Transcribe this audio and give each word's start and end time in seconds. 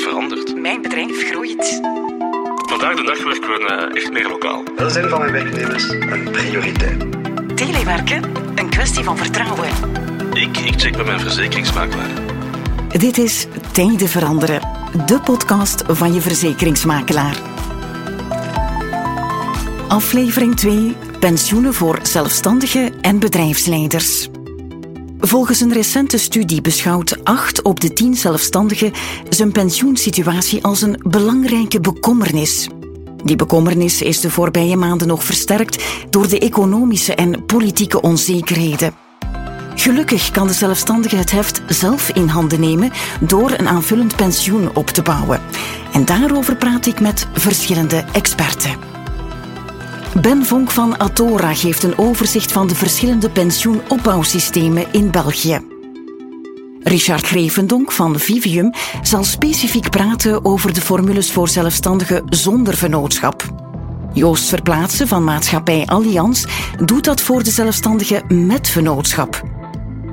verandert. 0.00 0.60
Mijn 0.60 0.82
bedrijf 0.82 1.30
groeit. 1.30 1.80
Vandaag 2.68 2.96
de 2.96 3.02
dag 3.02 3.24
werken 3.24 3.48
we 3.48 3.66
eh, 3.66 3.96
echt 3.96 4.12
meer 4.12 4.28
lokaal. 4.28 4.62
Welzijn 4.76 5.08
van 5.08 5.20
mijn 5.20 5.32
werknemers 5.32 5.88
een 5.88 6.30
prioriteit. 6.30 7.04
Telewerken, 7.56 8.22
een 8.54 8.70
kwestie 8.70 9.04
van 9.04 9.16
vertrouwen. 9.16 9.68
Ik, 10.32 10.56
ik 10.56 10.80
check 10.80 10.96
bij 10.96 11.04
mijn 11.04 11.20
verzekeringsmakelaar. 11.20 12.10
Dit 12.88 13.18
is 13.18 13.46
Tijden 13.72 14.08
veranderen, 14.08 14.60
de 15.06 15.20
podcast 15.20 15.84
van 15.86 16.14
je 16.14 16.20
verzekeringsmakelaar. 16.20 17.40
Aflevering 19.88 20.56
2: 20.56 20.96
Pensioenen 21.20 21.74
voor 21.74 21.98
zelfstandigen 22.02 23.00
en 23.00 23.18
bedrijfsleiders. 23.18 24.28
Volgens 25.20 25.60
een 25.60 25.72
recente 25.72 26.18
studie 26.18 26.60
beschouwt 26.60 27.24
8 27.24 27.62
op 27.62 27.80
de 27.80 27.92
10 27.92 28.14
zelfstandigen 28.14 28.92
zijn 29.28 29.52
pensioensituatie 29.52 30.64
als 30.64 30.82
een 30.82 31.00
belangrijke 31.02 31.80
bekommernis. 31.80 32.68
Die 33.24 33.36
bekommernis 33.36 34.02
is 34.02 34.20
de 34.20 34.30
voorbije 34.30 34.76
maanden 34.76 35.08
nog 35.08 35.24
versterkt 35.24 35.84
door 36.10 36.28
de 36.28 36.38
economische 36.38 37.14
en 37.14 37.44
politieke 37.44 38.00
onzekerheden. 38.00 38.94
Gelukkig 39.74 40.30
kan 40.30 40.46
de 40.46 40.52
zelfstandige 40.52 41.16
het 41.16 41.30
heft 41.30 41.62
zelf 41.66 42.08
in 42.08 42.28
handen 42.28 42.60
nemen 42.60 42.90
door 43.20 43.50
een 43.50 43.68
aanvullend 43.68 44.16
pensioen 44.16 44.70
op 44.74 44.86
te 44.86 45.02
bouwen. 45.02 45.40
En 45.92 46.04
daarover 46.04 46.56
praat 46.56 46.86
ik 46.86 47.00
met 47.00 47.26
verschillende 47.32 48.04
experten. 48.12 48.97
Ben 50.14 50.44
Vonk 50.44 50.70
van 50.70 50.98
Atora 50.98 51.54
geeft 51.54 51.82
een 51.82 51.98
overzicht 51.98 52.52
van 52.52 52.66
de 52.66 52.74
verschillende 52.74 53.30
pensioenopbouwsystemen 53.30 54.86
in 54.92 55.10
België. 55.10 55.60
Richard 56.82 57.26
Grevendonk 57.26 57.92
van 57.92 58.18
Vivium 58.18 58.72
zal 59.02 59.24
specifiek 59.24 59.90
praten 59.90 60.44
over 60.44 60.74
de 60.74 60.80
formules 60.80 61.32
voor 61.32 61.48
zelfstandigen 61.48 62.22
zonder 62.26 62.76
vennootschap. 62.76 63.44
Joost 64.12 64.48
Verplaatsen 64.48 65.08
van 65.08 65.24
maatschappij 65.24 65.86
Allianz 65.86 66.44
doet 66.84 67.04
dat 67.04 67.20
voor 67.20 67.42
de 67.42 67.50
zelfstandigen 67.50 68.46
met 68.46 68.68
vennootschap. 68.68 69.57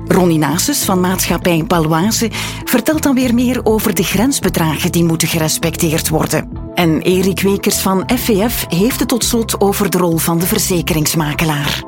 Ronnie 0.08 0.38
Nasus 0.38 0.84
van 0.84 1.00
maatschappij 1.00 1.64
Baloise 1.66 2.30
vertelt 2.64 3.02
dan 3.02 3.14
weer 3.14 3.34
meer 3.34 3.60
over 3.64 3.94
de 3.94 4.02
grensbedragen 4.02 4.92
die 4.92 5.04
moeten 5.04 5.28
gerespecteerd 5.28 6.08
worden. 6.08 6.48
En 6.74 7.00
Erik 7.00 7.40
Wekers 7.40 7.78
van 7.78 8.10
FVF 8.16 8.64
heeft 8.68 9.00
het 9.00 9.08
tot 9.08 9.24
slot 9.24 9.60
over 9.60 9.90
de 9.90 9.98
rol 9.98 10.16
van 10.16 10.38
de 10.38 10.46
verzekeringsmakelaar. 10.46 11.82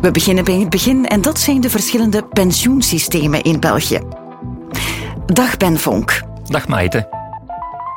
We 0.00 0.10
beginnen 0.10 0.44
bij 0.44 0.58
het 0.58 0.70
begin 0.70 1.06
en 1.06 1.20
dat 1.20 1.38
zijn 1.38 1.60
de 1.60 1.70
verschillende 1.70 2.22
pensioensystemen 2.22 3.42
in 3.42 3.60
België. 3.60 4.00
Dag 5.26 5.56
Ben 5.56 5.78
Vonk. 5.78 6.22
Dag 6.44 6.68
Maite. 6.68 7.15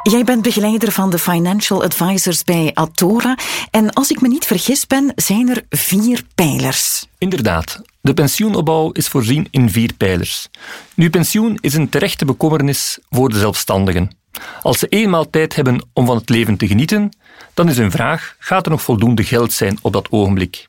Jij 0.10 0.24
bent 0.24 0.42
begeleider 0.42 0.92
van 0.92 1.10
de 1.10 1.20
Financial 1.20 1.84
Advisors 1.84 2.44
bij 2.44 2.72
Atora. 2.74 3.38
En 3.72 3.94
als 3.94 4.12
ik 4.12 4.22
me 4.22 4.28
niet 4.28 4.46
vergis 4.46 4.88
ben, 4.88 5.12
zijn 5.16 5.50
er 5.50 5.64
vier 5.70 6.24
pijlers. 6.36 7.06
Inderdaad. 7.18 7.82
De 8.02 8.14
pensioenopbouw 8.14 8.92
is 8.92 9.08
voorzien 9.08 9.48
in 9.52 9.70
vier 9.70 9.94
pijlers. 9.94 10.50
Nu, 10.94 11.10
pensioen 11.10 11.58
is 11.62 11.74
een 11.74 11.90
terechte 11.90 12.26
bekommernis 12.26 13.00
voor 13.10 13.30
de 13.30 13.40
zelfstandigen. 13.40 14.16
Als 14.62 14.80
ze 14.80 14.88
eenmaal 14.88 15.30
tijd 15.30 15.56
hebben 15.56 15.88
om 15.94 16.06
van 16.06 16.18
het 16.18 16.30
leven 16.30 16.58
te 16.58 16.68
genieten, 16.68 17.10
dan 17.54 17.70
is 17.70 17.78
hun 17.78 17.92
vraag: 17.92 18.36
gaat 18.40 18.66
er 18.66 18.72
nog 18.72 18.82
voldoende 18.82 19.24
geld 19.24 19.54
zijn 19.54 19.78
op 19.82 19.94
dat 19.94 20.12
ogenblik? 20.12 20.68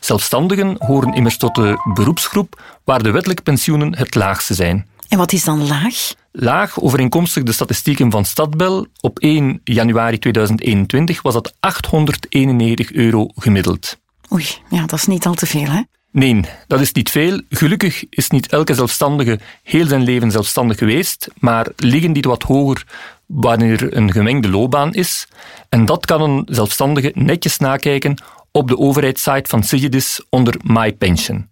Zelfstandigen 0.00 0.76
horen 0.78 1.14
immers 1.14 1.36
tot 1.36 1.54
de 1.54 1.90
beroepsgroep 1.94 2.62
waar 2.84 3.02
de 3.02 3.10
wettelijke 3.10 3.42
pensioenen 3.42 3.96
het 3.96 4.14
laagste 4.14 4.54
zijn. 4.54 4.86
En 5.08 5.18
wat 5.18 5.32
is 5.32 5.44
dan 5.44 5.66
laag? 5.66 6.12
Laag, 6.32 6.80
overeenkomstig 6.80 7.42
de 7.42 7.52
statistieken 7.52 8.10
van 8.10 8.24
Stadbel, 8.24 8.86
op 9.00 9.18
1 9.18 9.60
januari 9.64 10.18
2021 10.18 11.22
was 11.22 11.34
dat 11.34 11.54
891 11.60 12.92
euro 12.92 13.28
gemiddeld. 13.36 13.98
Oei, 14.32 14.46
ja, 14.70 14.80
dat 14.86 14.98
is 14.98 15.06
niet 15.06 15.26
al 15.26 15.34
te 15.34 15.46
veel, 15.46 15.66
hè? 15.66 15.82
Nee, 16.10 16.40
dat 16.66 16.80
is 16.80 16.92
niet 16.92 17.10
veel. 17.10 17.40
Gelukkig 17.48 18.04
is 18.10 18.30
niet 18.30 18.46
elke 18.46 18.74
zelfstandige 18.74 19.38
heel 19.62 19.86
zijn 19.86 20.02
leven 20.02 20.30
zelfstandig 20.30 20.78
geweest, 20.78 21.28
maar 21.38 21.66
liggen 21.76 22.12
die 22.12 22.22
wat 22.22 22.42
hoger 22.42 22.84
wanneer 23.26 23.96
een 23.96 24.12
gemengde 24.12 24.50
loopbaan 24.50 24.94
is. 24.94 25.28
En 25.68 25.84
dat 25.84 26.06
kan 26.06 26.22
een 26.22 26.42
zelfstandige 26.50 27.12
netjes 27.14 27.58
nakijken 27.58 28.22
op 28.52 28.68
de 28.68 28.78
overheidssite 28.78 29.48
van 29.48 29.62
Sigidis 29.62 30.24
onder 30.28 30.60
My 30.62 30.92
Pension. 30.92 31.48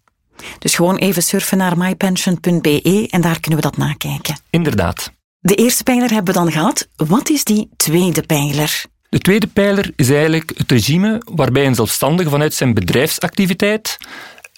Dus 0.58 0.74
gewoon 0.74 0.97
even 0.97 1.22
surfen 1.22 1.58
naar 1.58 1.78
mypension.be 1.78 3.06
en 3.10 3.20
daar 3.20 3.41
kunnen 3.41 3.60
we 3.60 3.69
dat 3.69 3.76
nakijken. 3.76 4.41
Inderdaad. 4.50 5.12
De 5.38 5.54
eerste 5.54 5.82
pijler 5.82 6.10
hebben 6.10 6.34
we 6.34 6.41
dan 6.41 6.52
gehad. 6.52 6.88
Wat 6.97 7.28
is 7.28 7.44
die 7.44 7.69
tweede 7.76 8.22
pijler? 8.22 8.84
De 9.08 9.19
tweede 9.19 9.47
pijler 9.47 9.92
is 9.97 10.10
eigenlijk 10.10 10.52
het 10.56 10.70
regime 10.70 11.22
waarbij 11.34 11.66
een 11.66 11.74
zelfstandige 11.74 12.30
vanuit 12.30 12.54
zijn 12.54 12.74
bedrijfsactiviteit 12.74 13.97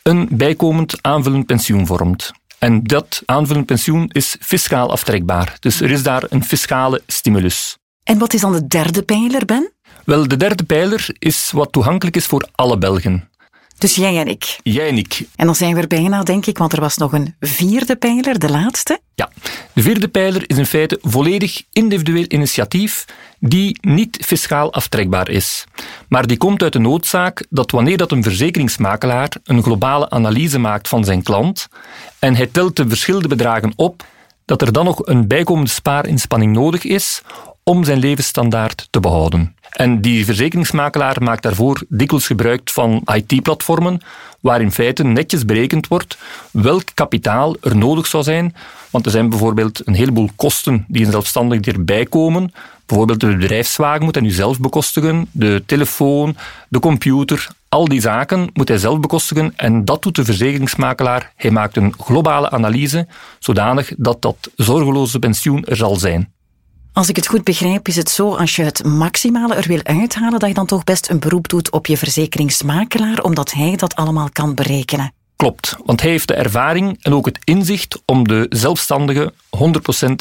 een 0.03 0.29
bijkomend 0.31 1.03
aanvullend 1.03 1.47
pensioen 1.47 1.87
vormt. 1.87 2.33
En 2.59 2.83
dat 2.83 3.23
aanvullend 3.25 3.67
pensioen 3.67 4.09
is 4.13 4.37
fiscaal 4.41 4.91
aftrekbaar. 4.91 5.57
Dus 5.61 5.81
er 5.81 5.91
is 5.91 6.03
daar 6.03 6.25
een 6.29 6.45
fiscale 6.45 7.03
stimulus. 7.07 7.77
En 8.05 8.19
wat 8.19 8.35
is 8.35 8.41
dan 8.41 8.53
de 8.53 8.67
derde 8.67 9.03
pijler, 9.03 9.45
Ben? 9.45 9.73
Wel, 10.05 10.29
de 10.29 10.37
derde 10.37 10.65
pijler 10.65 11.17
is 11.19 11.51
wat 11.51 11.73
toegankelijk 11.73 12.17
is 12.17 12.27
voor 12.27 12.49
alle 12.55 12.79
Belgen. 12.79 13.29
Dus 13.79 13.95
jij 13.95 14.19
en 14.19 14.27
ik. 14.27 14.59
Jij 14.63 14.89
en 14.89 14.99
ik. 14.99 15.27
En 15.37 15.47
dan 15.47 15.55
zijn 15.55 15.75
we 15.75 15.81
er 15.81 15.87
bijna, 15.87 16.23
denk 16.23 16.47
ik, 16.47 16.59
want 16.59 16.73
er 16.73 16.81
was 16.81 16.97
nog 16.97 17.13
een 17.13 17.35
vierde 17.41 17.97
pijler, 17.97 18.39
de 18.39 18.51
laatste. 18.51 19.01
Ja, 19.15 19.31
de 19.73 19.83
vierde 19.83 20.09
pijler 20.09 20.43
is 20.47 20.57
in 20.57 20.67
feite 20.67 20.99
volledig 21.03 21.63
individueel 21.73 22.25
initiatief 22.29 23.05
die 23.41 23.79
niet 23.81 24.19
fiscaal 24.27 24.73
aftrekbaar 24.73 25.29
is. 25.29 25.65
Maar 26.09 26.27
die 26.27 26.37
komt 26.37 26.63
uit 26.63 26.73
de 26.73 26.79
noodzaak 26.79 27.47
dat 27.51 27.71
wanneer 27.71 27.97
dat 27.97 28.13
een 28.13 28.23
verzekeringsmakelaar 28.23 29.33
een 29.45 29.63
globale 29.63 30.11
analyse 30.11 30.59
maakt 30.59 30.89
van 30.89 31.05
zijn 31.05 31.23
klant 31.23 31.69
en 32.19 32.35
hij 32.35 32.47
telt 32.47 32.77
de 32.77 32.89
verschillende 32.89 33.29
bedragen 33.29 33.73
op, 33.77 34.05
dat 34.45 34.63
er 34.63 34.73
dan 34.73 34.85
nog 34.85 35.07
een 35.07 35.27
bijkomende 35.27 35.71
spaarinspanning 35.71 36.53
nodig 36.53 36.85
is 36.85 37.23
om 37.69 37.85
zijn 37.85 37.99
levensstandaard 37.99 38.89
te 38.91 39.01
behouden. 39.01 39.55
En 39.71 40.01
die 40.01 40.25
verzekeringsmakelaar 40.25 41.23
maakt 41.23 41.43
daarvoor 41.43 41.83
dikwijls 41.89 42.27
gebruik 42.27 42.71
van 42.71 43.03
IT-platformen, 43.05 44.01
waar 44.41 44.61
in 44.61 44.73
feite 44.73 45.05
netjes 45.05 45.45
berekend 45.45 45.89
wordt 45.89 46.19
welk 46.51 46.85
kapitaal 46.95 47.57
er 47.61 47.77
nodig 47.77 48.07
zou 48.07 48.23
zijn. 48.23 48.55
Want 48.91 49.05
er 49.05 49.11
zijn 49.11 49.29
bijvoorbeeld 49.29 49.87
een 49.87 49.95
heleboel 49.95 50.31
kosten 50.37 50.85
die 50.89 51.05
een 51.05 51.11
zelfstandige 51.11 51.73
erbij 51.73 52.05
komen. 52.05 52.53
Bijvoorbeeld 52.87 53.21
de 53.21 53.37
bedrijfswagen 53.37 54.05
moet 54.05 54.15
hij 54.15 54.25
nu 54.25 54.31
zelf 54.31 54.61
bekostigen, 54.61 55.29
de 55.33 55.63
telefoon, 55.67 56.37
de 56.69 56.79
computer, 56.79 57.49
al 57.69 57.85
die 57.85 58.01
zaken 58.01 58.51
moet 58.53 58.69
hij 58.69 58.79
zelf 58.79 59.01
bekostigen 59.01 59.53
en 59.57 59.85
dat 59.85 60.03
doet 60.03 60.15
de 60.15 60.25
verzekeringsmakelaar. 60.25 61.33
Hij 61.37 61.51
maakt 61.51 61.77
een 61.77 61.95
globale 61.99 62.51
analyse, 62.51 63.07
zodanig 63.39 63.93
dat 63.97 64.23
dat 64.23 64.51
zorgeloze 64.57 65.19
pensioen 65.19 65.65
er 65.65 65.77
zal 65.77 65.97
zijn. 65.97 66.37
Als 66.99 67.09
ik 67.09 67.17
het 67.17 67.27
goed 67.27 67.45
begrijp, 67.45 67.89
is 67.89 67.97
het 67.97 68.11
zo 68.11 68.35
als 68.35 68.57
je 68.57 68.63
het 68.63 68.85
maximale 68.85 69.55
er 69.55 69.69
wil 69.69 69.81
uithalen, 69.83 70.39
dat 70.39 70.49
je 70.49 70.55
dan 70.55 70.67
toch 70.67 70.85
best 70.85 71.11
een 71.11 71.19
beroep 71.19 71.49
doet 71.49 71.71
op 71.71 71.87
je 71.87 71.97
verzekeringsmakelaar, 71.97 73.23
omdat 73.23 73.53
hij 73.53 73.77
dat 73.77 73.95
allemaal 73.95 74.29
kan 74.33 74.55
berekenen. 74.55 75.13
Klopt, 75.37 75.77
want 75.85 76.01
hij 76.01 76.11
heeft 76.11 76.29
de 76.29 76.35
ervaring 76.35 77.05
en 77.05 77.15
ook 77.15 77.27
het 77.27 77.39
inzicht 77.45 78.03
om 78.05 78.29
de 78.29 78.47
zelfstandige 78.49 79.33
100% 79.57 79.61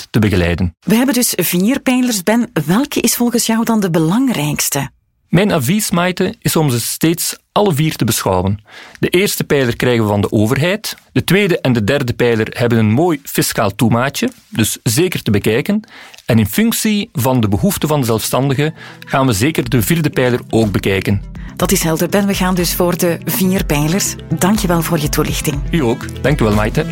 te 0.10 0.20
begeleiden. 0.20 0.76
We 0.80 0.96
hebben 0.96 1.14
dus 1.16 1.34
vier 1.36 1.80
pijlers, 1.80 2.24
Ben. 2.24 2.50
Welke 2.66 3.00
is 3.00 3.16
volgens 3.16 3.46
jou 3.46 3.64
dan 3.64 3.80
de 3.80 3.90
belangrijkste? 3.90 4.90
Mijn 5.30 5.52
advies, 5.52 5.92
Maite, 5.92 6.36
is 6.42 6.56
om 6.56 6.70
ze 6.70 6.80
steeds 6.80 7.38
alle 7.52 7.74
vier 7.74 7.96
te 7.96 8.06
beschouwen. 8.06 8.60
De 9.00 9.10
eerste 9.10 9.44
pijler 9.44 9.76
krijgen 9.76 10.04
we 10.04 10.10
van 10.10 10.22
de 10.22 10.32
overheid. 10.32 10.98
De 11.12 11.24
tweede 11.24 11.60
en 11.60 11.74
de 11.74 11.84
derde 11.84 12.14
pijler 12.14 12.48
hebben 12.50 12.78
een 12.78 12.92
mooi 12.92 13.20
fiscaal 13.24 13.76
toemaatje, 13.76 14.30
dus 14.50 14.78
zeker 14.84 15.24
te 15.24 15.32
bekijken. 15.32 15.90
En 16.26 16.40
in 16.40 16.48
functie 16.48 17.10
van 17.13 17.42
de 17.42 17.48
behoeften 17.48 17.88
van 17.88 18.00
de 18.00 18.06
zelfstandigen 18.06 18.74
gaan 19.00 19.25
we 19.25 19.34
zeker 19.34 19.69
de 19.69 19.81
vierde 19.81 20.10
pijler 20.10 20.40
ook 20.50 20.72
bekijken. 20.72 21.22
Dat 21.56 21.72
is 21.72 21.84
helder, 21.84 22.10
Ben. 22.10 22.28
We 22.28 22.34
gaan 22.34 22.56
dus 22.56 22.74
voor 22.74 22.98
de 22.98 23.18
vier 23.25 23.66
pijlers. 23.66 24.16
Dankjewel 24.36 24.81
voor 24.81 25.00
je 25.00 25.10
toelichting. 25.10 25.62
U 25.72 25.84
ook. 25.84 26.24
Dankjewel, 26.24 26.54
Maite. 26.54 26.86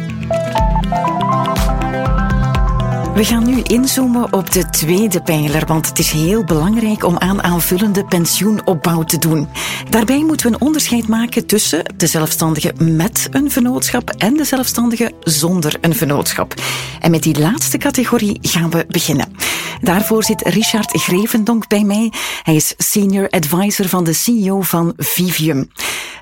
We 3.16 3.26
gaan 3.26 3.46
nu 3.46 3.62
inzoomen 3.64 4.34
op 4.34 4.52
de 4.52 4.70
tweede 4.70 5.22
pijler, 5.22 5.66
want 5.66 5.88
het 5.88 6.00
is 6.00 6.12
heel 6.12 6.44
belangrijk 6.44 7.04
om 7.04 7.18
aan 7.18 7.44
aanvullende 7.44 8.06
pensioenopbouw 8.06 9.04
te 9.04 9.18
doen. 9.18 9.48
Daarbij 9.90 10.24
moeten 10.24 10.48
we 10.48 10.54
een 10.54 10.62
onderscheid 10.62 11.08
maken 11.08 11.46
tussen 11.46 11.94
de 11.98 12.08
zelfstandige 12.08 12.74
met 12.80 13.28
een 13.32 13.52
vennootschap 13.52 14.10
en 14.10 14.34
de 14.34 14.44
zelfstandige 14.44 15.12
zonder 15.20 15.78
een 15.82 15.96
vennootschap. 15.96 16.54
En 17.00 17.12
met 17.12 17.24
die 17.24 17.40
laatste 17.40 17.78
categorie 17.78 18.38
gaan 18.42 18.70
we 18.70 18.86
beginnen. 18.88 19.36
Daarvoor 19.82 20.24
zit 20.24 20.42
Richard 20.42 21.02
Grevendonk 21.02 21.68
bij 21.68 21.84
mij. 21.84 22.12
Hij 22.44 22.56
is 22.56 22.74
senior 22.78 23.30
advisor 23.30 23.88
van 23.88 24.04
de 24.04 24.14
CEO 24.14 24.62
van 24.62 24.94
Vivium. 24.98 25.70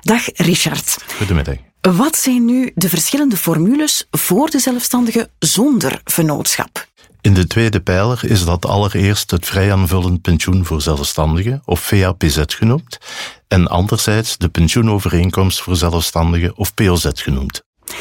Dag 0.00 0.22
Richard. 0.34 0.96
Goedemiddag. 1.16 1.73
Wat 1.92 2.16
zijn 2.16 2.44
nu 2.44 2.72
de 2.74 2.88
verschillende 2.88 3.36
formules 3.36 4.06
voor 4.10 4.50
de 4.50 4.58
zelfstandige 4.58 5.30
zonder 5.38 6.00
vennootschap? 6.04 6.86
In 7.20 7.34
de 7.34 7.46
tweede 7.46 7.80
pijler 7.80 8.20
is 8.24 8.44
dat 8.44 8.66
allereerst 8.66 9.30
het 9.30 9.46
vrij 9.46 9.72
aanvullend 9.72 10.22
pensioen 10.22 10.64
voor 10.64 10.82
zelfstandigen, 10.82 11.62
of 11.64 11.80
VAPZ 11.80 12.42
genoemd, 12.46 12.98
en 13.48 13.68
anderzijds 13.68 14.38
de 14.38 14.48
pensioenovereenkomst 14.48 15.60
voor 15.60 15.76
zelfstandigen, 15.76 16.56
of 16.56 16.74
POZ 16.74 17.06
genoemd. 17.14 17.62
Oké, 17.86 17.96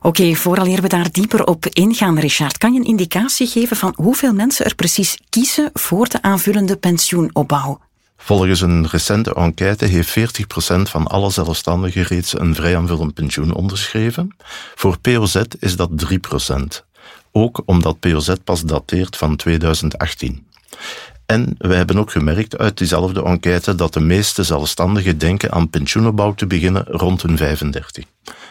okay, 0.00 0.34
vooraleer 0.34 0.82
we 0.82 0.88
daar 0.88 1.10
dieper 1.10 1.46
op 1.46 1.66
ingaan, 1.66 2.18
Richard, 2.18 2.58
kan 2.58 2.72
je 2.72 2.78
een 2.78 2.86
indicatie 2.86 3.46
geven 3.46 3.76
van 3.76 3.92
hoeveel 3.96 4.32
mensen 4.32 4.64
er 4.64 4.74
precies 4.74 5.18
kiezen 5.28 5.70
voor 5.72 6.08
de 6.08 6.22
aanvullende 6.22 6.76
pensioenopbouw? 6.76 7.80
Volgens 8.24 8.60
een 8.60 8.86
recente 8.86 9.34
enquête 9.34 9.84
heeft 9.84 10.18
40% 10.18 10.22
van 10.82 11.06
alle 11.06 11.30
zelfstandigen 11.30 12.02
reeds 12.02 12.38
een 12.38 12.54
vrij 12.54 12.76
aanvullend 12.76 13.14
pensioen 13.14 13.54
onderschreven. 13.54 14.36
Voor 14.74 14.98
POZ 14.98 15.42
is 15.58 15.76
dat 15.76 15.90
3%. 16.50 16.54
Ook 17.32 17.62
omdat 17.66 18.00
POZ 18.00 18.32
pas 18.44 18.62
dateert 18.62 19.16
van 19.16 19.36
2018. 19.36 20.46
En 21.26 21.54
wij 21.58 21.76
hebben 21.76 21.98
ook 21.98 22.10
gemerkt 22.10 22.58
uit 22.58 22.78
diezelfde 22.78 23.22
enquête 23.24 23.74
dat 23.74 23.92
de 23.92 24.00
meeste 24.00 24.42
zelfstandigen 24.42 25.18
denken 25.18 25.52
aan 25.52 25.70
pensioenopbouw 25.70 26.34
te 26.34 26.46
beginnen 26.46 26.84
rond 26.84 27.22
hun 27.22 27.36
35. 27.36 28.04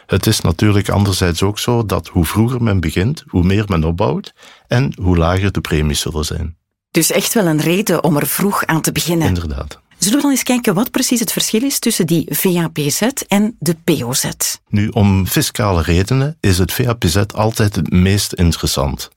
Het 0.06 0.28
is 0.28 0.42
natuurlijk 0.42 0.90
anderzijds 0.90 1.44
ook 1.44 1.60
zo 1.60 1.86
dat 1.86 2.08
hoe 2.08 2.26
vroeger 2.26 2.64
men 2.64 2.80
begint, 2.80 3.24
hoe 3.28 3.44
meer 3.44 3.66
men 3.68 3.84
opbouwt 3.84 4.34
en 4.68 4.94
hoe 5.02 5.18
lager 5.18 5.52
de 5.52 5.62
premies 5.62 6.00
zullen 6.00 6.26
zijn. 6.26 6.56
Dus 6.94 7.12
echt 7.12 7.34
wel 7.34 7.46
een 7.46 7.62
reden 7.62 8.04
om 8.04 8.18
er 8.18 8.28
vroeg 8.28 8.66
aan 8.66 8.82
te 8.82 8.92
beginnen. 8.92 9.28
Inderdaad. 9.28 9.80
Zullen 9.98 10.18
we 10.18 10.24
dan 10.24 10.32
eens 10.32 10.44
kijken 10.44 10.74
wat 10.74 10.92
precies 10.92 11.20
het 11.20 11.32
verschil 11.32 11.64
is 11.64 11.80
tussen 11.80 12.08
die 12.08 12.26
VAPZ 12.30 13.02
en 13.28 13.56
de 13.60 13.76
POZ? 13.84 14.30
Nu, 14.70 14.88
om 14.88 15.28
fiscale 15.28 15.82
redenen 15.82 16.38
is 16.40 16.58
het 16.58 16.74
VAPZ 16.74 17.24
altijd 17.34 17.76
het 17.76 17.92
meest 17.92 18.34
interessant. 18.34 19.10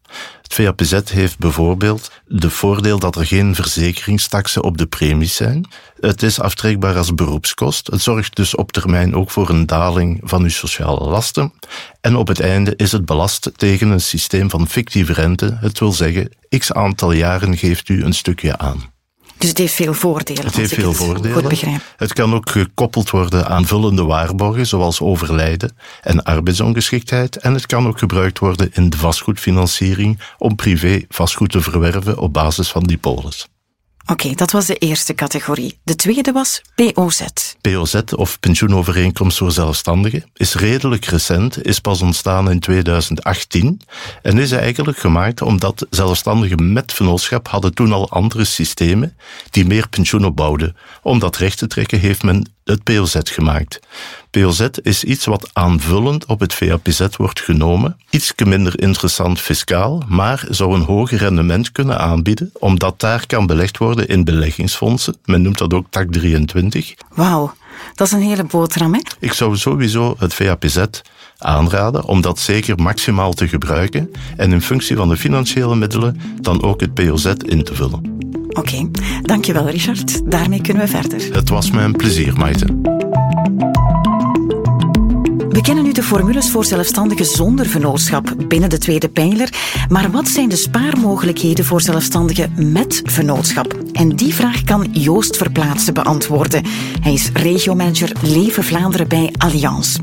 Het 0.42 0.54
VAPZ 0.54 1.10
heeft 1.10 1.38
bijvoorbeeld 1.38 2.10
de 2.26 2.50
voordeel 2.50 2.98
dat 2.98 3.16
er 3.16 3.26
geen 3.26 3.54
verzekeringstaxen 3.54 4.62
op 4.62 4.78
de 4.78 4.86
premies 4.86 5.34
zijn. 5.34 5.68
Het 6.00 6.22
is 6.22 6.40
aftrekbaar 6.40 6.96
als 6.96 7.14
beroepskost. 7.14 7.86
Het 7.86 8.02
zorgt 8.02 8.36
dus 8.36 8.54
op 8.54 8.72
termijn 8.72 9.14
ook 9.14 9.30
voor 9.30 9.48
een 9.48 9.66
daling 9.66 10.20
van 10.24 10.42
uw 10.42 10.48
sociale 10.48 11.04
lasten. 11.04 11.52
En 12.00 12.16
op 12.16 12.28
het 12.28 12.40
einde 12.40 12.76
is 12.76 12.92
het 12.92 13.04
belast 13.04 13.50
tegen 13.56 13.90
een 13.90 14.00
systeem 14.00 14.50
van 14.50 14.68
fictieve 14.68 15.12
rente. 15.12 15.56
Het 15.60 15.78
wil 15.78 15.92
zeggen, 15.92 16.30
x 16.58 16.72
aantal 16.72 17.12
jaren 17.12 17.56
geeft 17.56 17.88
u 17.88 18.04
een 18.04 18.14
stukje 18.14 18.58
aan. 18.58 18.94
Dus 19.38 19.48
het 19.48 19.58
heeft 19.58 19.74
veel 19.74 19.94
voordelen. 19.94 20.44
Het 20.44 20.56
heeft 20.56 20.74
veel 20.74 20.88
het 20.88 20.96
voordelen. 20.96 21.32
Goed 21.32 21.48
begrijp. 21.48 21.80
Het 21.96 22.12
kan 22.12 22.34
ook 22.34 22.50
gekoppeld 22.50 23.10
worden 23.10 23.48
aan 23.48 23.66
vullende 23.66 24.04
waarborgen, 24.04 24.66
zoals 24.66 25.00
overlijden 25.00 25.76
en 26.02 26.22
arbeidsongeschiktheid. 26.22 27.36
En 27.36 27.54
het 27.54 27.66
kan 27.66 27.86
ook 27.86 27.98
gebruikt 27.98 28.38
worden 28.38 28.70
in 28.72 28.90
de 28.90 28.96
vastgoedfinanciering 28.96 30.20
om 30.38 30.54
privé 30.54 31.04
vastgoed 31.08 31.50
te 31.50 31.60
verwerven 31.60 32.18
op 32.18 32.32
basis 32.32 32.68
van 32.68 32.82
die 32.82 32.98
polis. 32.98 33.48
Oké, 34.06 34.34
dat 34.34 34.50
was 34.50 34.66
de 34.66 34.76
eerste 34.76 35.14
categorie. 35.14 35.78
De 35.84 35.94
tweede 35.94 36.32
was 36.32 36.62
POZ. 36.74 37.20
POZ, 37.60 38.00
of 38.16 38.40
pensioenovereenkomst 38.40 39.38
voor 39.38 39.52
zelfstandigen, 39.52 40.24
is 40.34 40.54
redelijk 40.54 41.04
recent, 41.04 41.64
is 41.64 41.78
pas 41.78 42.02
ontstaan 42.02 42.50
in 42.50 42.60
2018 42.60 43.80
en 44.22 44.38
is 44.38 44.52
eigenlijk 44.52 44.98
gemaakt 44.98 45.42
omdat 45.42 45.86
zelfstandigen 45.90 46.72
met 46.72 46.92
vennootschap 46.92 47.48
hadden 47.48 47.74
toen 47.74 47.92
al 47.92 48.10
andere 48.10 48.44
systemen 48.44 49.16
die 49.50 49.66
meer 49.66 49.88
pensioen 49.88 50.24
opbouwden. 50.24 50.76
Om 51.02 51.18
dat 51.18 51.36
recht 51.36 51.58
te 51.58 51.66
trekken 51.66 52.00
heeft 52.00 52.22
men 52.22 52.55
het 52.66 52.82
POZ 52.82 53.16
gemaakt. 53.22 53.80
POZ 54.30 54.68
is 54.82 55.04
iets 55.04 55.24
wat 55.24 55.50
aanvullend 55.52 56.24
op 56.24 56.40
het 56.40 56.54
VAPZ 56.54 57.06
wordt 57.16 57.40
genomen. 57.40 57.96
Iets 58.10 58.32
minder 58.44 58.80
interessant 58.80 59.40
fiscaal, 59.40 60.02
maar 60.08 60.44
zou 60.48 60.74
een 60.74 60.82
hoger 60.82 61.18
rendement 61.18 61.72
kunnen 61.72 61.98
aanbieden, 61.98 62.50
omdat 62.52 63.00
daar 63.00 63.26
kan 63.26 63.46
belegd 63.46 63.78
worden 63.78 64.08
in 64.08 64.24
beleggingsfondsen. 64.24 65.16
Men 65.24 65.42
noemt 65.42 65.58
dat 65.58 65.74
ook 65.74 65.86
TAC 65.90 66.12
23. 66.12 66.94
Wauw, 67.14 67.54
dat 67.94 68.06
is 68.06 68.12
een 68.12 68.20
hele 68.20 68.44
boterham, 68.44 68.94
hè? 68.94 69.00
Ik 69.18 69.32
zou 69.32 69.56
sowieso 69.56 70.16
het 70.18 70.34
VAPZ 70.34 70.84
aanraden 71.38 72.04
om 72.04 72.20
dat 72.20 72.38
zeker 72.38 72.82
maximaal 72.82 73.32
te 73.32 73.48
gebruiken 73.48 74.10
en 74.36 74.52
in 74.52 74.62
functie 74.62 74.96
van 74.96 75.08
de 75.08 75.16
financiële 75.16 75.76
middelen 75.76 76.20
dan 76.40 76.62
ook 76.62 76.80
het 76.80 76.94
POZ 76.94 77.24
in 77.26 77.64
te 77.64 77.74
vullen. 77.74 78.25
Oké, 78.56 78.58
okay. 78.58 78.88
dankjewel 79.22 79.68
Richard. 79.68 80.30
Daarmee 80.30 80.60
kunnen 80.60 80.82
we 80.82 80.88
verder. 80.88 81.34
Het 81.34 81.48
was 81.48 81.70
mij 81.70 81.84
een 81.84 81.96
plezier, 81.96 82.38
Maite. 82.38 82.66
We 85.48 85.62
kennen 85.62 85.84
nu 85.84 85.92
de 85.92 86.02
formules 86.02 86.50
voor 86.50 86.64
zelfstandigen 86.64 87.24
zonder 87.24 87.66
vennootschap 87.66 88.34
binnen 88.48 88.70
de 88.70 88.78
tweede 88.78 89.08
pijler. 89.08 89.52
Maar 89.88 90.10
wat 90.10 90.28
zijn 90.28 90.48
de 90.48 90.56
spaarmogelijkheden 90.56 91.64
voor 91.64 91.80
zelfstandigen 91.80 92.72
met 92.72 93.02
vennootschap? 93.04 93.74
En 93.92 94.16
die 94.16 94.34
vraag 94.34 94.62
kan 94.62 94.88
Joost 94.92 95.36
Verplaatsen 95.36 95.94
beantwoorden. 95.94 96.62
Hij 97.00 97.12
is 97.12 97.30
regiomanager 97.32 98.12
Leven 98.22 98.64
Vlaanderen 98.64 99.08
bij 99.08 99.32
Allianz. 99.38 99.96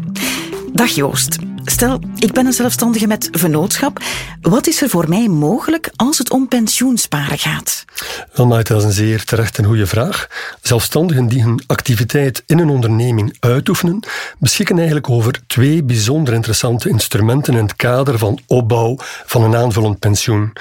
Dag 0.73 0.89
Joost. 0.89 1.52
Stel, 1.65 1.99
ik 2.15 2.33
ben 2.33 2.45
een 2.45 2.53
zelfstandige 2.53 3.07
met 3.07 3.27
vennootschap. 3.31 3.99
Wat 4.41 4.67
is 4.67 4.81
er 4.81 4.89
voor 4.89 5.09
mij 5.09 5.27
mogelijk 5.27 5.89
als 5.95 6.17
het 6.17 6.31
om 6.31 6.47
pensioensparen 6.47 7.37
gaat? 7.37 7.85
Wel, 8.33 8.45
Maarten, 8.45 8.73
dat 8.73 8.83
is 8.83 8.89
een 8.89 9.05
zeer 9.05 9.23
terecht 9.23 9.57
en 9.57 9.65
goede 9.65 9.87
vraag. 9.87 10.27
Zelfstandigen 10.61 11.27
die 11.27 11.43
hun 11.43 11.63
activiteit 11.67 12.43
in 12.45 12.59
een 12.59 12.69
onderneming 12.69 13.37
uitoefenen, 13.39 13.99
beschikken 14.39 14.75
eigenlijk 14.75 15.09
over 15.09 15.39
twee 15.47 15.83
bijzonder 15.83 16.33
interessante 16.33 16.89
instrumenten 16.89 17.53
in 17.53 17.63
het 17.63 17.75
kader 17.75 18.17
van 18.17 18.39
opbouw 18.47 18.95
van 19.25 19.43
een 19.43 19.55
aanvullend 19.55 19.99
pensioen. 19.99 20.53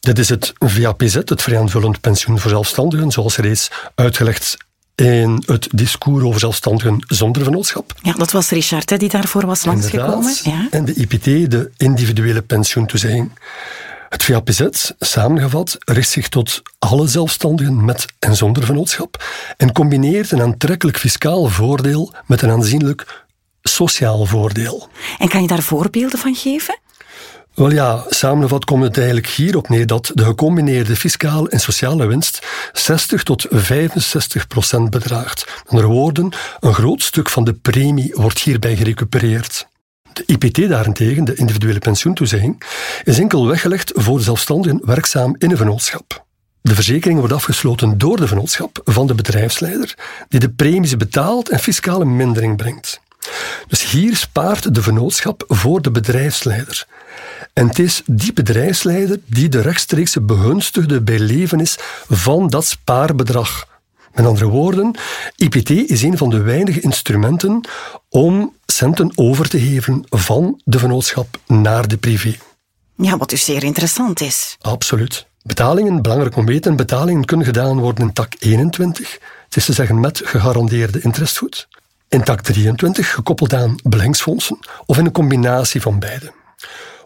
Dit 0.00 0.18
is 0.18 0.28
het 0.28 0.52
VAPZ, 0.58 1.14
het 1.14 1.42
vrij 1.42 1.58
aanvullend 1.58 2.00
pensioen 2.00 2.38
voor 2.38 2.50
zelfstandigen, 2.50 3.10
zoals 3.10 3.36
reeds 3.36 3.70
uitgelegd 3.94 4.56
in 4.96 5.42
het 5.46 5.68
discours 5.70 6.24
over 6.24 6.40
zelfstandigen 6.40 7.04
zonder 7.06 7.42
vennootschap. 7.42 7.92
Ja, 8.02 8.12
dat 8.12 8.30
was 8.30 8.50
Richard 8.50 8.90
hè, 8.90 8.96
die 8.96 9.08
daarvoor 9.08 9.46
was 9.46 9.64
langsgekomen. 9.64 10.34
Ja. 10.42 10.66
En 10.70 10.84
de 10.84 10.94
IPT, 10.94 11.50
de 11.50 11.70
individuele 11.76 12.42
pensioentoezegging. 12.42 13.30
Het 14.08 14.24
VAPZ, 14.24 14.90
samengevat, 14.98 15.76
richt 15.84 16.10
zich 16.10 16.28
tot 16.28 16.62
alle 16.78 17.06
zelfstandigen 17.06 17.84
met 17.84 18.06
en 18.18 18.36
zonder 18.36 18.64
vennootschap 18.64 19.24
en 19.56 19.72
combineert 19.72 20.30
een 20.30 20.42
aantrekkelijk 20.42 20.98
fiscaal 20.98 21.46
voordeel 21.46 22.12
met 22.26 22.42
een 22.42 22.50
aanzienlijk 22.50 23.24
sociaal 23.62 24.24
voordeel. 24.24 24.88
En 25.18 25.28
kan 25.28 25.42
je 25.42 25.48
daar 25.48 25.62
voorbeelden 25.62 26.18
van 26.18 26.34
geven? 26.34 26.78
Wel 27.56 27.70
ja, 27.70 28.04
samengevat 28.08 28.64
komt 28.64 28.82
het 28.82 28.96
eigenlijk 28.96 29.26
hierop 29.26 29.68
neer 29.68 29.86
dat 29.86 30.10
de 30.14 30.24
gecombineerde 30.24 30.96
fiscale 30.96 31.48
en 31.48 31.60
sociale 31.60 32.06
winst 32.06 32.46
60 32.72 33.22
tot 33.22 33.46
65 33.48 34.46
procent 34.46 34.90
bedraagt. 34.90 35.46
Met 35.46 35.68
andere 35.68 35.86
woorden, 35.86 36.32
een 36.60 36.74
groot 36.74 37.02
stuk 37.02 37.28
van 37.28 37.44
de 37.44 37.52
premie 37.52 38.12
wordt 38.14 38.38
hierbij 38.38 38.76
gerecupereerd. 38.76 39.66
De 40.12 40.22
IPT 40.26 40.68
daarentegen, 40.68 41.24
de 41.24 41.34
individuele 41.34 41.78
pensioentoezegging, 41.78 42.62
is 43.04 43.18
enkel 43.18 43.46
weggelegd 43.46 43.92
voor 43.94 44.20
zelfstandigen 44.20 44.80
werkzaam 44.84 45.34
in 45.38 45.50
een 45.50 45.56
vennootschap. 45.56 46.24
De 46.60 46.74
verzekering 46.74 47.18
wordt 47.18 47.34
afgesloten 47.34 47.98
door 47.98 48.16
de 48.16 48.28
vennootschap 48.28 48.80
van 48.84 49.06
de 49.06 49.14
bedrijfsleider, 49.14 49.94
die 50.28 50.40
de 50.40 50.50
premies 50.50 50.96
betaalt 50.96 51.48
en 51.48 51.58
fiscale 51.58 52.04
mindering 52.04 52.56
brengt. 52.56 53.00
Dus 53.68 53.90
hier 53.90 54.16
spaart 54.16 54.74
de 54.74 54.82
vennootschap 54.82 55.44
voor 55.48 55.82
de 55.82 55.90
bedrijfsleider. 55.90 56.86
En 57.56 57.68
het 57.68 57.78
is 57.78 58.02
die 58.06 58.32
bedrijfsleider 58.32 59.20
die 59.26 59.48
de 59.48 59.60
rechtstreekse 59.60 60.20
begunstigde 60.20 61.00
bij 61.00 61.18
leven 61.18 61.60
is 61.60 61.76
van 62.08 62.48
dat 62.48 62.64
spaarbedrag. 62.66 63.66
Met 64.14 64.26
andere 64.26 64.46
woorden, 64.46 64.94
IPT 65.36 65.70
is 65.70 66.02
een 66.02 66.16
van 66.16 66.30
de 66.30 66.40
weinige 66.40 66.80
instrumenten 66.80 67.68
om 68.08 68.54
centen 68.66 69.12
over 69.14 69.48
te 69.48 69.58
geven 69.60 70.04
van 70.10 70.60
de 70.64 70.78
vennootschap 70.78 71.40
naar 71.46 71.88
de 71.88 71.96
privé. 71.96 72.36
Ja, 72.96 73.16
wat 73.16 73.30
dus 73.30 73.44
zeer 73.44 73.64
interessant 73.64 74.20
is. 74.20 74.56
Absoluut. 74.60 75.26
Betalingen, 75.42 76.02
belangrijk 76.02 76.36
om 76.36 76.46
weten, 76.46 76.76
betalingen 76.76 77.24
kunnen 77.24 77.46
gedaan 77.46 77.80
worden 77.80 78.06
in 78.06 78.12
tak 78.12 78.32
21. 78.38 79.18
Het 79.44 79.56
is 79.56 79.64
te 79.64 79.72
zeggen 79.72 80.00
met 80.00 80.20
gegarandeerde 80.24 81.00
interestgoed. 81.00 81.68
In 82.08 82.22
tak 82.22 82.40
23 82.40 83.12
gekoppeld 83.12 83.54
aan 83.54 83.74
beleggingsfondsen 83.82 84.58
of 84.86 84.98
in 84.98 85.04
een 85.04 85.12
combinatie 85.12 85.80
van 85.80 85.98
beide. 85.98 86.32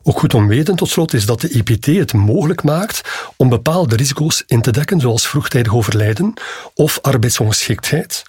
Ook 0.02 0.18
goed 0.18 0.34
om 0.34 0.48
weten 0.48 0.76
tot 0.76 0.88
slot 0.88 1.12
is 1.12 1.26
dat 1.26 1.40
de 1.40 1.50
IPT 1.50 1.86
het 1.86 2.12
mogelijk 2.12 2.62
maakt 2.62 3.00
om 3.36 3.48
bepaalde 3.48 3.96
risico's 3.96 4.44
in 4.46 4.62
te 4.62 4.72
dekken, 4.72 5.00
zoals 5.00 5.28
vroegtijdig 5.28 5.74
overlijden 5.74 6.34
of 6.74 6.98
arbeidsongeschiktheid. 7.02 8.22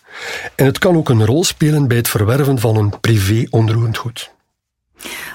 En 0.55 0.65
het 0.65 0.77
kan 0.77 0.95
ook 0.95 1.09
een 1.09 1.25
rol 1.25 1.43
spelen 1.43 1.87
bij 1.87 1.97
het 1.97 2.09
verwerven 2.09 2.59
van 2.59 2.77
een 2.77 2.99
privé 2.99 3.45
onroerend 3.49 3.97
goed. 3.97 4.31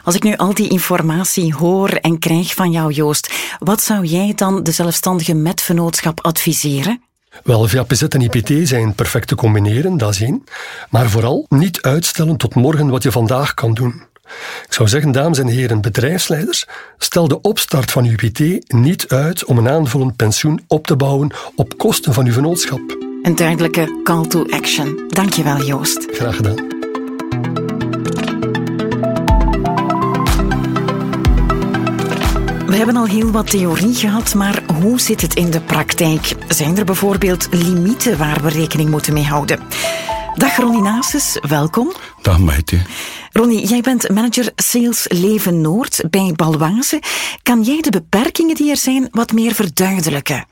Als 0.05 0.15
ik 0.15 0.23
nu 0.23 0.37
al 0.37 0.55
die 0.55 0.69
informatie 0.69 1.55
hoor 1.55 1.89
en 1.89 2.19
krijg 2.19 2.55
van 2.55 2.71
jou, 2.71 2.93
Joost, 2.93 3.33
wat 3.59 3.83
zou 3.83 4.05
jij 4.05 4.33
dan 4.35 4.63
de 4.63 4.71
zelfstandige 4.71 5.35
met 5.35 5.63
vennootschap 5.63 6.21
adviseren? 6.21 7.03
Wel, 7.45 7.69
VAPZ 7.69 8.03
en 8.03 8.21
IPT 8.21 8.69
zijn 8.69 8.95
perfect 8.95 9.29
te 9.29 9.35
combineren, 9.35 9.97
dat 9.97 10.15
is 10.15 10.21
één. 10.21 10.45
Maar 10.91 11.11
vooral 11.11 11.47
niet 11.49 11.83
uitstellen 11.83 12.37
tot 12.37 12.55
morgen 12.55 12.89
wat 12.89 13.03
je 13.03 13.13
vandaag 13.13 13.55
kan 13.55 13.75
doen. 13.75 14.03
Ik 14.67 14.73
zou 14.73 14.89
zeggen, 14.89 15.13
dames 15.13 15.39
en 15.39 15.47
heren 15.47 15.81
bedrijfsleiders, 15.81 16.67
stel 16.99 17.29
de 17.29 17.41
opstart 17.41 17.91
van 17.91 18.05
uw 18.05 18.15
UPT 18.23 18.73
niet 18.73 19.09
uit 19.09 19.45
om 19.45 19.59
een 19.59 19.69
aanvullend 19.69 20.17
pensioen 20.17 20.65
op 20.67 20.87
te 20.87 20.97
bouwen 20.97 21.31
op 21.55 21.79
kosten 21.79 22.13
van 22.13 22.27
uw 22.27 22.33
vennootschap. 22.33 22.97
Een 23.23 23.37
duidelijke 23.37 24.01
call 24.05 24.27
to 24.27 24.47
action. 24.51 25.05
Dankjewel, 25.09 25.65
Joost. 25.65 26.07
Graag 26.13 26.37
gedaan. 26.37 26.75
We 32.67 32.83
hebben 32.83 32.97
al 32.97 33.07
heel 33.07 33.31
wat 33.31 33.51
theorie 33.51 33.95
gehad, 33.95 34.35
maar 34.35 34.63
hoe 34.81 35.01
zit 35.01 35.21
het 35.21 35.35
in 35.35 35.51
de 35.51 35.61
praktijk? 35.61 36.35
Zijn 36.49 36.79
er 36.79 36.85
bijvoorbeeld 36.85 37.49
limieten 37.51 38.19
waar 38.19 38.43
we 38.43 38.49
rekening 38.49 38.91
moeten 38.91 39.13
mee 39.13 39.25
houden? 39.25 39.61
Dag 40.35 40.57
Ronnie 40.57 40.83
Nasus, 40.83 41.39
welkom. 41.49 41.93
Dag 42.23 42.39
Maite. 42.39 42.81
Ronnie, 43.37 43.67
jij 43.67 43.81
bent 43.81 44.09
manager 44.09 44.53
Sales 44.55 45.07
Leven 45.09 45.61
Noord 45.61 46.05
bij 46.11 46.33
Balwaze. 46.37 47.03
Kan 47.43 47.63
jij 47.63 47.81
de 47.81 47.91
beperkingen 47.91 48.55
die 48.55 48.71
er 48.71 48.77
zijn 48.77 49.09
wat 49.11 49.33
meer 49.33 49.55
verduidelijken? 49.55 50.47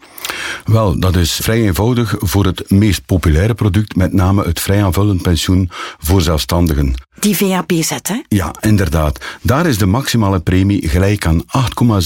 Wel, 0.64 1.00
dat 1.00 1.16
is 1.16 1.32
vrij 1.32 1.62
eenvoudig 1.62 2.14
voor 2.18 2.44
het 2.44 2.70
meest 2.70 3.06
populaire 3.06 3.54
product, 3.54 3.96
met 3.96 4.12
name 4.12 4.44
het 4.44 4.60
vrij 4.60 4.84
aanvullend 4.84 5.22
pensioen 5.22 5.70
voor 5.98 6.22
zelfstandigen. 6.22 6.94
Die 7.18 7.36
VAPZ, 7.36 7.90
hè? 8.02 8.22
Ja, 8.28 8.54
inderdaad. 8.60 9.24
Daar 9.42 9.66
is 9.66 9.78
de 9.78 9.86
maximale 9.86 10.40
premie 10.40 10.88
gelijk 10.88 11.26
aan 11.26 11.42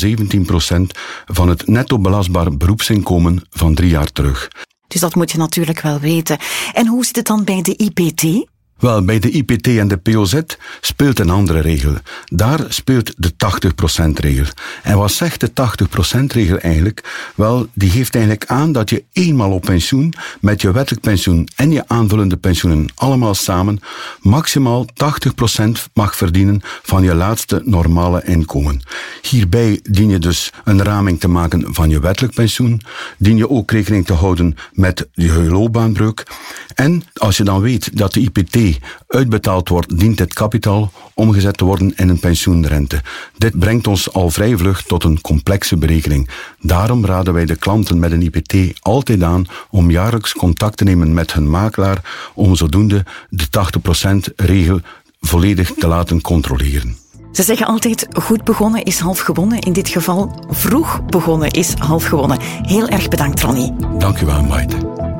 8,17 0.07 0.41
procent 0.47 0.93
van 1.27 1.49
het 1.49 1.67
netto 1.67 1.99
belastbaar 1.99 2.57
beroepsinkomen 2.57 3.43
van 3.51 3.75
drie 3.75 3.91
jaar 3.91 4.13
terug. 4.13 4.49
Dus 4.89 5.01
dat 5.01 5.15
moet 5.15 5.31
je 5.31 5.39
natuurlijk 5.39 5.81
wel 5.81 6.01
weten. 6.01 6.39
En 6.73 6.87
hoe 6.87 7.05
zit 7.05 7.17
het 7.17 7.27
dan 7.27 7.45
bij 7.45 7.63
de 7.63 7.77
IPT? 7.77 8.47
Wel, 8.79 9.05
bij 9.05 9.19
de 9.19 9.31
IPT 9.31 9.67
en 9.67 9.89
de 9.89 9.97
POZ 9.97 10.41
speelt 10.81 11.19
een 11.19 11.31
andere 11.31 11.61
regel. 11.61 11.95
Daar 12.25 12.61
speelt 12.69 13.15
de 13.17 13.33
80%-regel. 13.33 14.45
En 14.83 14.97
wat 14.99 15.13
zegt 15.13 15.41
de 15.41 15.51
80%-regel 15.51 16.59
eigenlijk? 16.59 17.31
Wel, 17.35 17.67
die 17.75 17.91
geeft 17.91 18.15
eigenlijk 18.15 18.47
aan 18.47 18.73
dat 18.73 18.91
je 18.91 19.05
eenmaal 19.13 19.53
op 19.53 19.63
pensioen, 19.63 20.15
met 20.41 20.61
je 20.61 20.73
wettelijk 20.73 21.05
pensioen 21.05 21.49
en 21.57 21.71
je 21.71 21.85
aanvullende 21.87 22.37
pensioenen 22.37 22.87
allemaal 22.95 23.35
samen, 23.35 23.81
maximaal 24.21 24.87
80% 24.87 25.69
mag 25.95 26.17
verdienen 26.17 26.61
van 26.83 27.03
je 27.03 27.15
laatste 27.15 27.63
normale 27.65 28.23
inkomen. 28.25 28.81
Hierbij 29.23 29.81
dien 29.83 30.09
je 30.09 30.19
dus 30.19 30.53
een 30.65 30.83
raming 30.83 31.21
te 31.21 31.29
maken 31.29 31.75
van 31.75 31.91
je 31.91 32.01
wettelijk 32.01 32.35
pensioen, 32.35 32.81
dien 33.17 33.37
je 33.37 33.51
ook 33.51 33.71
rekening 33.71 34.07
te 34.07 34.13
houden 34.13 34.57
met 34.73 35.09
je 35.13 35.33
loopbaanbreuk. 35.33 36.27
En 36.75 37.03
als 37.15 37.37
je 37.37 37.45
dan 37.45 37.61
weet 37.61 37.97
dat 37.97 38.13
de 38.13 38.21
IPT 38.21 38.68
uitbetaald 39.07 39.69
wordt, 39.69 39.99
dient 39.99 40.19
dit 40.19 40.35
kapitaal 40.35 40.93
omgezet 41.15 41.57
te 41.57 41.65
worden 41.65 41.93
in 41.97 42.09
een 42.09 42.19
pensioenrente. 42.19 43.03
Dit 43.39 43.59
brengt 43.59 43.87
ons 43.87 44.13
al 44.13 44.31
vrij 44.31 44.57
vlug 44.57 44.83
tot 44.83 45.05
een 45.05 45.21
complexe 45.21 45.77
berekening. 45.77 46.29
Daarom 46.61 47.07
raden 47.07 47.35
wij 47.35 47.45
de 47.45 47.57
klanten 47.57 47.99
met 47.99 48.13
een 48.13 48.23
IPT 48.23 48.79
altijd 48.81 49.23
aan 49.23 49.47
om 49.71 49.91
jaarlijks 49.91 50.33
contact 50.33 50.77
te 50.77 50.85
nemen 50.85 51.15
met 51.15 51.33
hun 51.33 51.51
makelaar 51.51 52.31
om 52.35 52.57
zodoende 52.57 53.05
de 53.29 53.45
80% 54.31 54.35
regel 54.37 54.81
volledig 55.21 55.73
te 55.79 55.87
laten 55.87 56.21
controleren. 56.21 56.97
Ze 57.33 57.43
zeggen 57.43 57.67
altijd, 57.67 58.07
goed 58.23 58.45
begonnen 58.45 58.83
is 58.83 58.99
half 58.99 59.21
gewonnen. 59.21 59.59
In 59.59 59.73
dit 59.73 59.89
geval, 59.89 60.45
vroeg 60.49 61.05
begonnen 61.05 61.51
is 61.51 61.75
half 61.75 62.05
gewonnen. 62.05 62.41
Heel 62.63 62.89
erg 62.89 63.09
bedankt, 63.09 63.41
Ronnie. 63.41 63.73
Dank 63.99 64.21
u 64.21 64.27
wel, 64.27 64.43
Maite. 64.43 65.18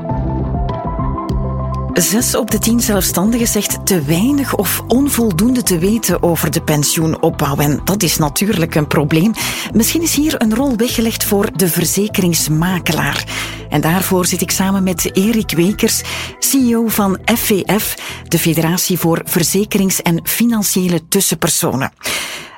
Zes 2.01 2.35
op 2.35 2.51
de 2.51 2.59
tien 2.59 2.81
zelfstandigen 2.81 3.47
zegt 3.47 3.87
te 3.87 4.03
weinig 4.03 4.57
of 4.57 4.83
onvoldoende 4.89 5.63
te 5.63 5.79
weten 5.79 6.23
over 6.23 6.51
de 6.51 6.63
pensioenopbouw. 6.63 7.57
En 7.57 7.81
dat 7.85 8.03
is 8.03 8.17
natuurlijk 8.17 8.75
een 8.75 8.87
probleem. 8.87 9.33
Misschien 9.73 10.03
is 10.03 10.15
hier 10.15 10.43
een 10.43 10.55
rol 10.55 10.77
weggelegd 10.77 11.25
voor 11.25 11.57
de 11.57 11.69
verzekeringsmakelaar. 11.69 13.25
En 13.69 13.81
daarvoor 13.81 14.27
zit 14.27 14.41
ik 14.41 14.51
samen 14.51 14.83
met 14.83 15.17
Erik 15.17 15.51
Wekers, 15.51 16.03
CEO 16.39 16.89
van 16.89 17.19
FVF, 17.25 17.97
de 18.29 18.39
Federatie 18.39 18.99
voor 18.99 19.21
Verzekerings- 19.25 20.03
en 20.03 20.21
Financiële 20.27 21.09
Tussenpersonen. 21.09 21.93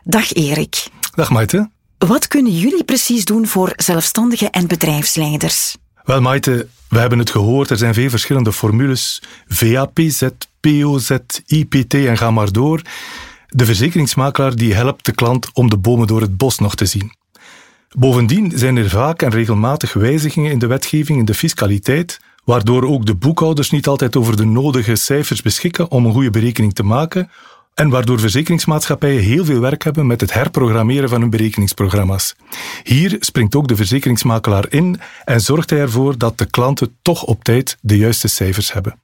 Dag 0.05 0.33
Erik. 0.33 0.87
Dag 1.15 1.31
Maite. 1.31 1.71
Wat 1.99 2.29
kunnen 2.29 2.53
jullie 2.53 2.85
precies 2.85 3.25
doen 3.25 3.47
voor 3.47 3.73
zelfstandigen 3.77 4.51
en 4.51 4.67
bedrijfsleiders? 4.67 5.77
Wel 6.11 6.21
Maite, 6.21 6.69
we 6.89 6.99
hebben 6.99 7.19
het 7.19 7.31
gehoord, 7.31 7.71
er 7.71 7.77
zijn 7.77 7.95
veel 7.95 8.11
verschillende 8.11 8.53
formules. 8.53 9.23
VAPZ, 9.49 10.29
POZ, 10.61 11.17
IPT 11.47 11.95
en 11.95 12.17
ga 12.17 12.31
maar 12.31 12.53
door. 12.53 12.83
De 13.49 13.65
verzekeringsmakelaar 13.65 14.57
die 14.57 14.75
helpt 14.75 15.05
de 15.05 15.13
klant 15.13 15.51
om 15.53 15.71
de 15.71 15.77
bomen 15.77 16.07
door 16.07 16.21
het 16.21 16.37
bos 16.37 16.59
nog 16.59 16.75
te 16.75 16.87
zien. 16.87 17.13
Bovendien 17.91 18.53
zijn 18.55 18.77
er 18.77 18.89
vaak 18.89 19.23
en 19.23 19.31
regelmatig 19.31 19.93
wijzigingen 19.93 20.51
in 20.51 20.59
de 20.59 20.67
wetgeving, 20.67 21.19
in 21.19 21.25
de 21.25 21.35
fiscaliteit, 21.35 22.21
waardoor 22.45 22.85
ook 22.85 23.07
de 23.07 23.15
boekhouders 23.15 23.71
niet 23.71 23.87
altijd 23.87 24.17
over 24.17 24.37
de 24.37 24.47
nodige 24.47 24.97
cijfers 24.97 25.43
beschikken 25.43 25.91
om 25.91 26.07
een 26.07 26.13
goede 26.13 26.31
berekening 26.31 26.75
te 26.75 26.83
maken, 26.83 27.31
en 27.81 27.89
waardoor 27.89 28.21
verzekeringsmaatschappijen 28.21 29.23
heel 29.23 29.45
veel 29.45 29.61
werk 29.61 29.85
hebben 29.85 30.07
met 30.07 30.21
het 30.21 30.33
herprogrammeren 30.33 31.09
van 31.09 31.21
hun 31.21 31.31
berekeningsprogramma's. 31.31 32.35
Hier 32.83 33.17
springt 33.21 33.55
ook 33.55 33.69
de 33.69 33.77
verzekeringsmakelaar 33.77 34.67
in 34.69 35.01
en 35.25 35.41
zorgt 35.41 35.71
hij 35.71 35.79
ervoor 35.79 36.19
dat 36.19 36.39
de 36.39 36.45
klanten 36.45 36.97
toch 37.03 37.23
op 37.23 37.45
tijd 37.45 37.77
de 37.81 37.97
juiste 37.97 38.29
cijfers 38.29 38.73
hebben. 38.73 38.99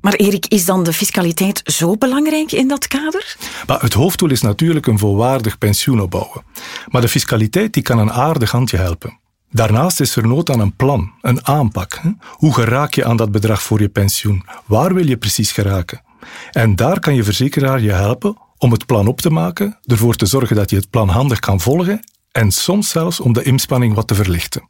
Maar 0.00 0.14
Erik, 0.14 0.46
is 0.46 0.64
dan 0.64 0.84
de 0.84 0.92
fiscaliteit 0.92 1.60
zo 1.64 1.96
belangrijk 1.96 2.52
in 2.52 2.68
dat 2.68 2.86
kader? 2.86 3.36
Maar 3.66 3.80
het 3.80 3.92
hoofddoel 3.92 4.30
is 4.30 4.40
natuurlijk 4.40 4.86
een 4.86 4.98
volwaardig 4.98 5.58
pensioen 5.58 6.00
opbouwen. 6.00 6.42
Maar 6.88 7.00
de 7.00 7.08
fiscaliteit 7.08 7.72
die 7.72 7.82
kan 7.82 7.98
een 7.98 8.12
aardig 8.12 8.50
handje 8.50 8.76
helpen. 8.76 9.18
Daarnaast 9.50 10.00
is 10.00 10.16
er 10.16 10.26
nood 10.26 10.50
aan 10.50 10.60
een 10.60 10.76
plan, 10.76 11.12
een 11.20 11.46
aanpak. 11.46 12.00
Hoe 12.28 12.54
geraak 12.54 12.94
je 12.94 13.04
aan 13.04 13.16
dat 13.16 13.30
bedrag 13.30 13.62
voor 13.62 13.80
je 13.80 13.88
pensioen? 13.88 14.44
Waar 14.64 14.94
wil 14.94 15.08
je 15.08 15.16
precies 15.16 15.52
geraken? 15.52 16.05
En 16.50 16.76
daar 16.76 17.00
kan 17.00 17.14
je 17.14 17.24
verzekeraar 17.24 17.80
je 17.80 17.92
helpen 17.92 18.36
om 18.58 18.72
het 18.72 18.86
plan 18.86 19.06
op 19.06 19.20
te 19.20 19.30
maken, 19.30 19.78
ervoor 19.84 20.14
te 20.14 20.26
zorgen 20.26 20.56
dat 20.56 20.70
je 20.70 20.76
het 20.76 20.90
plan 20.90 21.08
handig 21.08 21.38
kan 21.38 21.60
volgen 21.60 22.00
en 22.32 22.50
soms 22.50 22.88
zelfs 22.88 23.20
om 23.20 23.32
de 23.32 23.42
inspanning 23.42 23.94
wat 23.94 24.06
te 24.06 24.14
verlichten. 24.14 24.68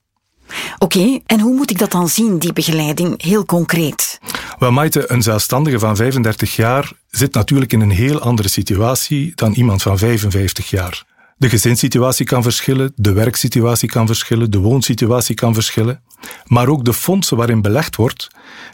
Oké, 0.79 1.19
en 1.27 1.41
hoe 1.41 1.55
moet 1.55 1.71
ik 1.71 1.79
dat 1.79 1.91
dan 1.91 2.09
zien, 2.09 2.39
die 2.39 2.53
begeleiding, 2.53 3.23
heel 3.23 3.45
concreet? 3.45 4.19
Wel, 4.59 4.71
Maite, 4.71 5.13
een 5.13 5.23
zelfstandige 5.23 5.79
van 5.79 5.97
35 5.97 6.57
jaar 6.57 6.93
zit 7.11 7.35
natuurlijk 7.35 7.73
in 7.73 7.81
een 7.81 7.91
heel 7.91 8.21
andere 8.21 8.49
situatie 8.49 9.33
dan 9.35 9.53
iemand 9.53 9.83
van 9.83 9.99
55 9.99 10.71
jaar. 10.71 11.05
De 11.39 11.49
gezinssituatie 11.49 12.27
kan 12.27 12.43
verschillen, 12.43 12.93
de 12.95 13.13
werksituatie 13.13 13.89
kan 13.89 14.07
verschillen, 14.07 14.51
de 14.51 14.59
woonsituatie 14.59 15.35
kan 15.35 15.55
verschillen. 15.55 16.03
Maar 16.45 16.69
ook 16.69 16.85
de 16.85 16.93
fondsen 16.93 17.37
waarin 17.37 17.63
belegd 17.63 17.97
wordt, 17.97 18.29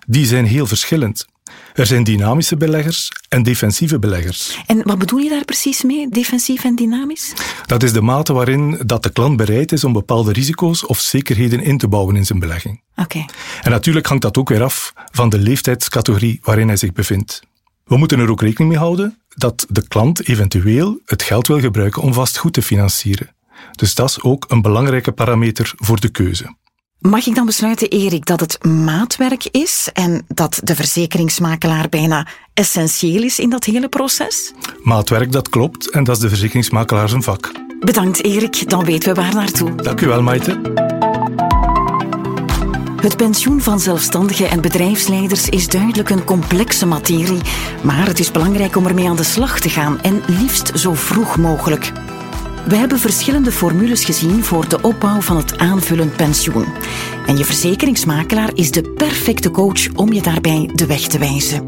die 0.06 0.26
zijn 0.26 0.46
heel 0.46 0.66
verschillend. 0.66 1.26
Er 1.74 1.86
zijn 1.86 2.04
dynamische 2.04 2.56
beleggers 2.56 3.08
en 3.28 3.42
defensieve 3.42 3.98
beleggers. 3.98 4.58
En 4.66 4.82
wat 4.82 4.98
bedoel 4.98 5.18
je 5.18 5.28
daar 5.28 5.44
precies 5.44 5.82
mee, 5.82 6.08
defensief 6.08 6.64
en 6.64 6.76
dynamisch? 6.76 7.32
Dat 7.66 7.82
is 7.82 7.92
de 7.92 8.00
mate 8.00 8.32
waarin 8.32 8.80
dat 8.86 9.02
de 9.02 9.10
klant 9.10 9.36
bereid 9.36 9.72
is 9.72 9.84
om 9.84 9.92
bepaalde 9.92 10.32
risico's 10.32 10.86
of 10.86 11.00
zekerheden 11.00 11.62
in 11.62 11.78
te 11.78 11.88
bouwen 11.88 12.16
in 12.16 12.26
zijn 12.26 12.38
belegging. 12.38 12.82
Oké. 12.96 13.24
En 13.62 13.70
natuurlijk 13.70 14.06
hangt 14.06 14.22
dat 14.22 14.36
ook 14.36 14.48
weer 14.48 14.62
af 14.62 14.92
van 15.12 15.28
de 15.28 15.38
leeftijdscategorie 15.38 16.40
waarin 16.42 16.68
hij 16.68 16.76
zich 16.76 16.92
bevindt. 16.92 17.42
We 17.84 17.96
moeten 17.96 18.18
er 18.18 18.30
ook 18.30 18.40
rekening 18.40 18.70
mee 18.70 18.80
houden 18.80 19.18
dat 19.28 19.66
de 19.68 19.88
klant 19.88 20.28
eventueel 20.28 21.00
het 21.04 21.22
geld 21.22 21.46
wil 21.46 21.60
gebruiken 21.60 22.02
om 22.02 22.14
vastgoed 22.14 22.52
te 22.52 22.62
financieren. 22.62 23.34
Dus 23.72 23.94
dat 23.94 24.08
is 24.08 24.22
ook 24.22 24.44
een 24.48 24.62
belangrijke 24.62 25.12
parameter 25.12 25.72
voor 25.76 26.00
de 26.00 26.08
keuze. 26.08 26.54
Mag 26.98 27.26
ik 27.26 27.34
dan 27.34 27.46
besluiten, 27.46 27.88
Erik, 27.88 28.26
dat 28.26 28.40
het 28.40 28.64
maatwerk 28.64 29.46
is 29.50 29.88
en 29.92 30.24
dat 30.28 30.60
de 30.62 30.74
verzekeringsmakelaar 30.74 31.88
bijna 31.88 32.26
essentieel 32.54 33.22
is 33.22 33.38
in 33.38 33.50
dat 33.50 33.64
hele 33.64 33.88
proces? 33.88 34.52
Maatwerk, 34.82 35.32
dat 35.32 35.48
klopt, 35.48 35.90
en 35.90 36.04
dat 36.04 36.16
is 36.16 36.22
de 36.22 36.28
verzekeringsmakelaar 36.28 37.08
zijn 37.08 37.22
vak. 37.22 37.52
Bedankt, 37.80 38.24
Erik. 38.24 38.68
Dan 38.68 38.84
weten 38.84 39.14
we 39.14 39.20
waar 39.20 39.34
naartoe. 39.34 39.74
Dank 39.74 40.00
u 40.00 40.06
wel, 40.06 40.22
Maite. 40.22 40.81
Het 43.02 43.16
pensioen 43.16 43.60
van 43.60 43.80
zelfstandigen 43.80 44.50
en 44.50 44.60
bedrijfsleiders 44.60 45.48
is 45.48 45.68
duidelijk 45.68 46.10
een 46.10 46.24
complexe 46.24 46.86
materie, 46.86 47.40
maar 47.82 48.06
het 48.06 48.18
is 48.18 48.30
belangrijk 48.30 48.76
om 48.76 48.86
ermee 48.86 49.08
aan 49.08 49.16
de 49.16 49.22
slag 49.22 49.60
te 49.60 49.68
gaan 49.68 50.00
en 50.00 50.22
liefst 50.26 50.72
zo 50.74 50.94
vroeg 50.94 51.38
mogelijk. 51.38 51.92
We 52.66 52.76
hebben 52.76 52.98
verschillende 52.98 53.52
formules 53.52 54.04
gezien 54.04 54.44
voor 54.44 54.68
de 54.68 54.80
opbouw 54.80 55.20
van 55.20 55.36
het 55.36 55.58
aanvullend 55.58 56.16
pensioen. 56.16 56.66
En 57.26 57.36
je 57.36 57.44
verzekeringsmakelaar 57.44 58.50
is 58.54 58.70
de 58.70 58.82
perfecte 58.82 59.50
coach 59.50 59.94
om 59.94 60.12
je 60.12 60.22
daarbij 60.22 60.70
de 60.74 60.86
weg 60.86 61.00
te 61.00 61.18
wijzen. 61.18 61.64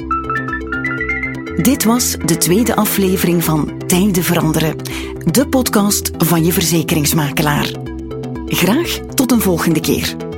Dit 1.62 1.84
was 1.84 2.16
de 2.24 2.36
tweede 2.36 2.76
aflevering 2.76 3.44
van 3.44 3.82
Tijden 3.86 4.24
veranderen, 4.24 4.76
de 5.24 5.48
podcast 5.48 6.10
van 6.18 6.44
je 6.44 6.52
verzekeringsmakelaar. 6.52 7.70
Graag 8.46 8.98
tot 9.14 9.32
een 9.32 9.40
volgende 9.40 9.80
keer. 9.80 10.33